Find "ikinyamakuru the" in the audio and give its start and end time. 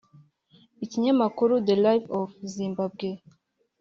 0.85-1.75